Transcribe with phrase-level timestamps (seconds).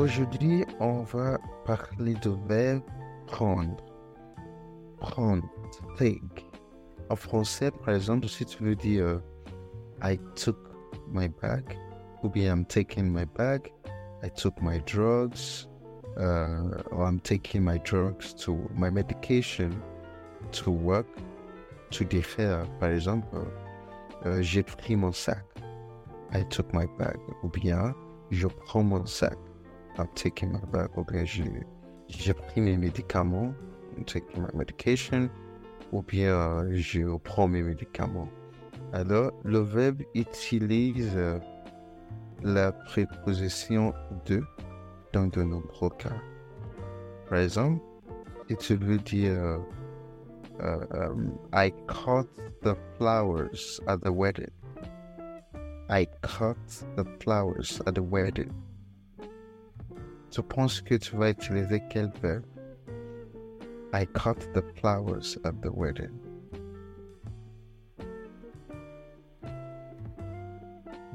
[0.00, 2.82] aujourd'hui, on va parler de verbe
[3.26, 3.76] prendre.
[4.98, 5.48] Prendre,
[5.98, 6.46] take.
[7.10, 9.18] En français, par exemple, si tu veux dire euh,
[10.02, 10.56] I took
[11.12, 11.64] my bag,
[12.22, 13.72] ou bien I'm taking my bag,
[14.22, 15.68] I took my drugs,
[16.16, 19.70] uh, or I'm taking my drugs to my medication
[20.52, 21.06] to work,
[21.90, 23.36] to dire, par exemple,
[24.24, 25.44] euh, j'ai pris mon sac,
[26.32, 27.94] I took my bag, ou bien
[28.30, 29.36] je prends mon sac,
[29.98, 31.24] I'm taking my ou bien
[32.08, 33.54] j'ai pris mes médicaments,
[33.96, 35.28] I'm taking my medication,
[35.92, 38.28] ou bien euh, je prends mes médicaments.
[38.92, 41.38] Alors, le verbe utilise euh,
[42.42, 43.92] la préposition
[44.26, 44.42] de
[45.12, 46.16] dans de nombreux cas.
[47.28, 47.82] Par exemple,
[48.48, 49.58] si tu veux dire euh,
[50.92, 52.28] um, I cut
[52.62, 54.50] the flowers at the wedding.
[55.88, 56.56] I cut
[56.96, 58.52] the flowers at the wedding.
[60.30, 62.44] Tu penses que tu vas utiliser quel verbe?
[63.92, 66.12] I cut the flowers at the wedding.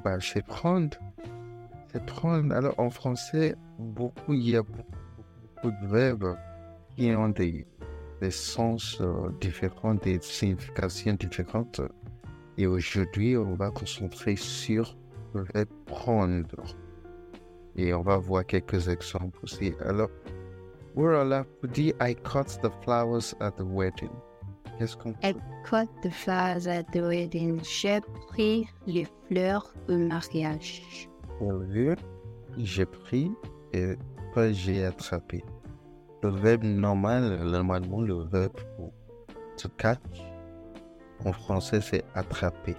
[0.04, 0.98] Bah, c'est prendre.
[1.94, 2.54] C'est prendre.
[2.54, 6.38] Alors, en français, beaucoup, il y a beaucoup, de verbes
[6.98, 7.66] qui ont des,
[8.22, 11.80] des sens euh, différents, des significations différentes.
[12.58, 14.98] Et aujourd'hui, on va concentrer sur
[15.34, 16.76] le verbe prendre.
[17.78, 19.74] Et on va voir quelques exemples aussi.
[19.86, 20.10] Alors,
[20.94, 24.12] pour dire I cut the flowers at the wedding.
[24.78, 27.60] Qu'est-ce qu'on I cut the flowers at the wedding.
[27.64, 31.10] J'ai pris les fleurs au mariage.
[31.42, 31.62] Au
[32.58, 33.32] j'ai pris
[33.74, 33.96] et
[34.34, 35.44] pas j'ai attrapé.
[36.24, 38.94] Le verbe normal, normalement, le verbe pour
[39.58, 40.00] to catch,
[41.26, 42.76] en français, c'est attraper.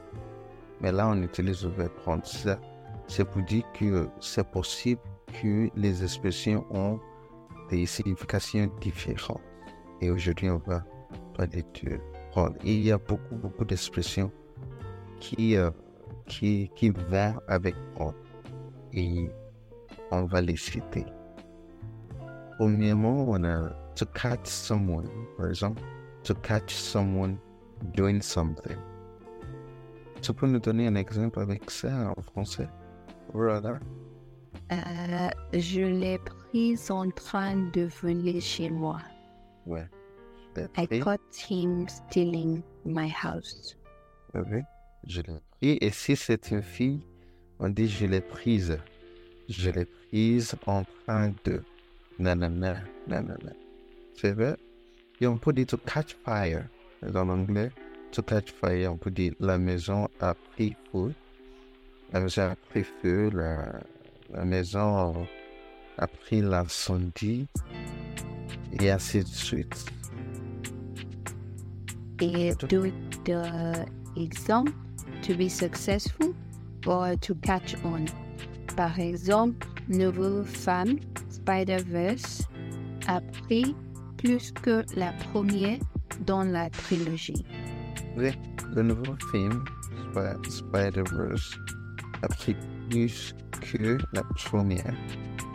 [0.80, 2.26] Mais là, on utilise le verbe prendre.
[2.26, 2.58] Ça,
[3.08, 5.00] c'est pour dire que c'est possible
[5.40, 6.98] que les expressions ont
[7.70, 9.42] des significations différentes.
[10.00, 10.84] Et aujourd'hui, on va
[11.34, 11.98] parler de
[12.30, 12.56] prendre.
[12.64, 14.30] Il y a beaucoup, beaucoup d'expressions
[15.20, 15.70] qui, euh,
[16.26, 18.14] qui, qui vont avec prendre.
[18.92, 19.28] Et
[20.10, 21.04] on va les citer.
[22.58, 25.82] Premièrement, on a to catch someone, par exemple,
[26.24, 27.38] to catch someone
[27.94, 28.76] doing something.
[30.22, 32.68] Tu peux nous donner un exemple avec ça en français?
[33.38, 38.98] Euh, je l'ai pris en train de venir chez moi.
[39.66, 39.86] Ouais.
[40.76, 43.76] I caught him stealing my house.
[44.34, 44.62] Oui,
[45.06, 45.78] je l'ai pris.
[45.82, 47.00] Et si c'est une fille,
[47.58, 48.78] on dit je l'ai prise.
[49.48, 51.62] Je l'ai prise en train de.
[52.18, 52.76] Nanana,
[53.06, 53.52] nanana.
[54.14, 54.56] C'est vrai?
[55.20, 56.64] Et on peut dire to catch fire.
[57.02, 57.70] Dans l'anglais,
[58.12, 61.12] to catch fire, on peut dire la maison a pris feu.
[62.12, 63.80] La maison a pris feu, la,
[64.32, 65.26] la maison
[65.98, 67.46] a pris l'incendie
[68.80, 69.86] et ainsi de suite.
[72.20, 72.90] Et do
[73.24, 73.86] the
[74.16, 74.72] example
[75.22, 76.34] to be successful
[76.86, 78.06] or to catch on.
[78.76, 82.42] Par exemple, Nouvelle Femme, Spider-Verse,
[83.08, 83.74] a pris
[84.16, 85.78] plus que la première
[86.26, 87.44] dans la trilogie.
[88.16, 88.32] Oui,
[88.74, 89.64] le nouveau film
[90.48, 91.58] Spider-Verse
[92.22, 92.56] a pris
[92.90, 94.94] plus que la première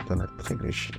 [0.08, 0.92] dans la trilogie.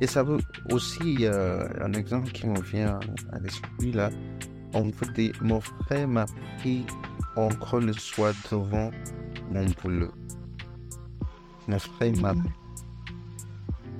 [0.00, 0.38] Et ça veut
[0.70, 3.00] aussi, euh, un exemple qui me vient
[3.32, 4.10] à l'esprit là,
[4.74, 6.26] on peut dire, mon frère m'a
[6.58, 6.84] pris
[7.36, 8.90] encore le soir devant
[9.50, 10.12] mon boulot.
[11.66, 12.34] Mon frère m'a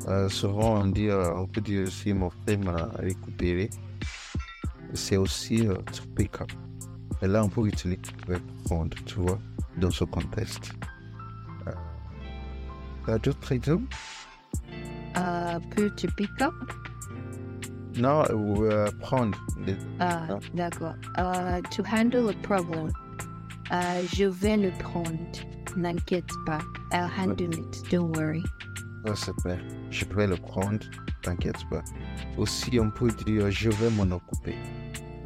[0.09, 3.71] euh, souvent on dit, euh, on peut dire aussi mon frère m'a récupéré.
[4.95, 6.53] C'est aussi euh, to pick up.
[7.23, 8.01] Et là, on peut utiliser
[8.65, 9.39] prendre, tu vois,
[9.79, 10.73] dans ce contexte.
[13.09, 13.97] Uh, d'autres exemples
[15.17, 16.53] Uh, peut to pick up?
[17.97, 19.39] Non, euh, prendre.
[19.99, 20.95] Ah, d'accord.
[21.17, 22.91] Uh, to handle a problem.
[23.71, 25.17] Uh, je vais le prendre.
[25.75, 26.59] N'inquiète pas.
[26.93, 27.83] I'll handle it.
[27.91, 28.43] Don't worry.
[29.15, 29.59] C'est bien.
[29.91, 30.85] Je vais le prendre,
[31.23, 31.83] t'inquiète pas.
[32.37, 34.57] Aussi, on peut dire je vais m'en occuper.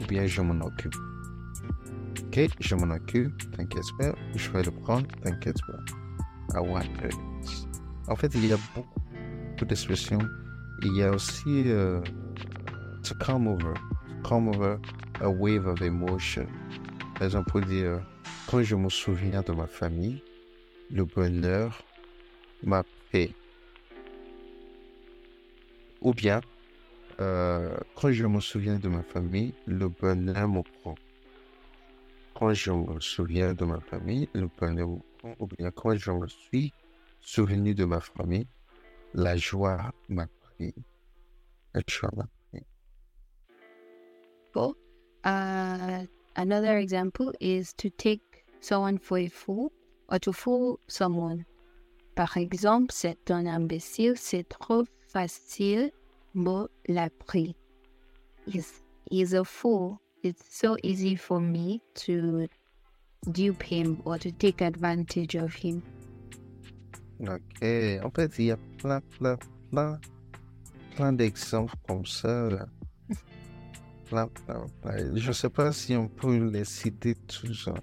[0.00, 0.94] Ou bien je m'en occupe.
[2.18, 4.14] Ok, je m'en occupe, t'inquiète pas.
[4.34, 6.60] Je vais le prendre, t'inquiète pas.
[6.60, 7.14] Want it.
[8.08, 10.18] En fait, il y a beaucoup d'expressions.
[10.82, 12.00] Il y a aussi euh,
[13.04, 13.74] to come over.
[13.74, 14.78] To come over
[15.20, 16.46] a wave of emotion.
[17.14, 18.00] Par exemple, peut dire
[18.50, 20.22] quand je me souviens de ma famille,
[20.90, 21.84] le bonheur
[22.64, 23.34] m'a pris.
[26.00, 26.40] Ou bien,
[27.20, 30.96] euh, quand je me souviens de ma famille, le bonheur me prend.
[32.34, 34.88] Quand je me souviens de ma famille, le bonheur.
[35.38, 36.72] Ou bien, quand je me suis
[37.20, 38.46] souvenu de ma famille.
[39.14, 40.74] La joie m'a pris.
[41.74, 42.64] La joie m'a pris.
[44.52, 44.74] Cool.
[45.24, 46.06] Uh,
[46.36, 48.20] another example is to take
[48.60, 49.72] someone for a fool
[50.08, 51.44] or to fool someone.
[52.14, 55.90] Par exemple, c'est un imbécile, c'est trop facile,
[56.34, 57.54] me l'a pris.
[58.46, 59.98] He's, he's a fool.
[60.22, 62.46] It's so easy for me to
[63.32, 65.82] dupe him or to take advantage of him.
[67.20, 67.62] Ok.
[68.02, 69.36] En fait, il y a plein, plein,
[69.70, 70.00] plein,
[70.96, 72.48] plein d'exemples comme ça.
[72.50, 72.66] Là.
[74.08, 75.16] plein, plein, plein.
[75.16, 77.68] Je ne sais pas si on peut les citer tous.
[77.68, 77.74] hein.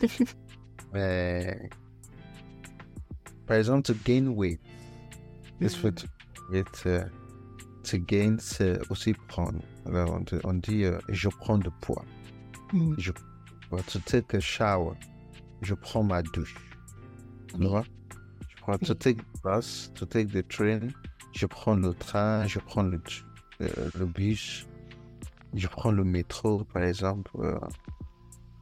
[0.92, 1.68] Mais,
[3.46, 4.60] par exemple, to gain weight.
[5.60, 6.06] This for to,
[6.52, 7.04] it, uh,
[7.90, 9.60] to gain, c'est aussi prendre.
[9.86, 12.04] Alors, on, dit- euh, je prends du poids.
[12.72, 12.94] Mm.
[12.98, 14.94] Je, to take a shower.
[15.62, 16.54] Je prends ma douche.
[17.48, 17.84] Tu vois?
[18.48, 20.88] Je prends, to take the bus, to take the train.
[21.32, 23.00] Je prends le train, je prends le,
[23.60, 24.66] euh, le bus.
[25.54, 27.30] Je prends le métro, par exemple.
[27.40, 27.58] euh,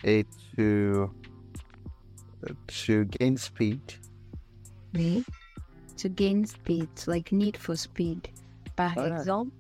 [0.04, 0.24] et
[0.56, 1.10] to,
[2.68, 3.80] to gain speed.
[4.94, 5.24] Oui.
[5.96, 8.28] To gain speed, like need for speed.
[8.76, 9.18] Par Voilà.
[9.20, 9.50] exemple,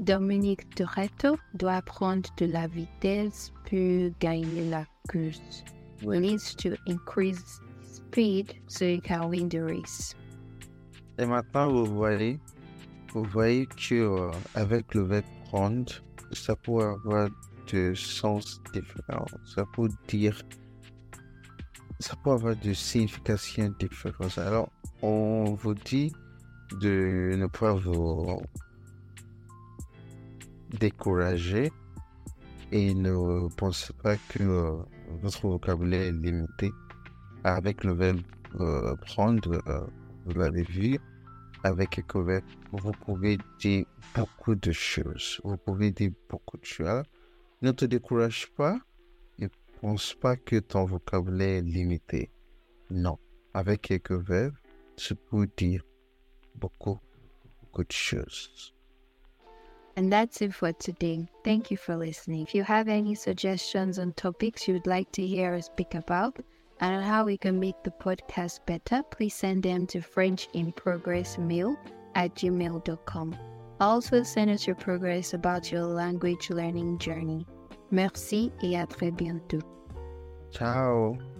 [0.00, 5.64] Dominique Toretto doit prendre de la vitesse pour gagner la course.
[6.02, 10.14] He needs to increase speed so he can win the race.
[11.18, 12.40] Et maintenant, vous voyez,
[13.12, 15.92] vous voyez que euh, avec le verbe prendre,
[16.32, 17.28] ça peut avoir
[17.70, 19.24] des sens différents.
[19.44, 20.42] Ça peut dire,
[22.00, 24.36] ça peut avoir des significations différentes.
[24.38, 24.68] Alors,
[25.02, 26.12] on vous dit
[26.72, 28.42] de ne pas vous
[30.78, 31.70] décourager
[32.72, 34.76] et ne pensez pas que euh,
[35.22, 36.72] votre vocabulaire est limité.
[37.44, 38.20] Avec le verbe
[38.60, 39.86] euh, prendre, euh,
[40.24, 40.98] vous l'avez vu,
[41.62, 43.84] avec Ecovet, vous pouvez dire
[44.14, 45.40] beaucoup de choses.
[45.44, 47.04] Vous pouvez dire beaucoup de choses.
[47.62, 48.78] Ne te décourage pas
[49.38, 49.48] et
[49.80, 52.30] pense pas que ton vocabulaire est limité.
[52.90, 53.18] Non.
[53.54, 54.50] Avec Ecovet,
[54.96, 55.82] tu peux dire
[56.58, 57.00] beaucoup,
[57.60, 58.72] beaucoup de choses.
[59.96, 61.28] And that's it for today.
[61.44, 62.42] Thank you for listening.
[62.42, 66.36] If you have any suggestions on topics you'd like to hear us speak about
[66.80, 70.72] and on how we can make the podcast better, please send them to French in
[70.72, 71.76] Progress Mail
[72.16, 73.36] at gmail.com.
[73.80, 77.46] Also, send us your progress about your language learning journey.
[77.90, 79.62] Merci et à très bientôt.
[80.50, 81.33] Ciao.